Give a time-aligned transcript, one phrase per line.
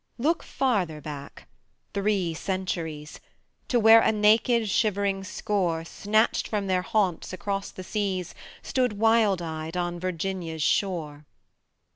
[0.17, 1.47] Look farther back!
[1.93, 3.19] Three centuries!
[3.67, 8.33] To where a naked, shivering score, Snatched from their haunts across the seas,
[8.63, 11.27] Stood, wild eyed, on Virginia's shore.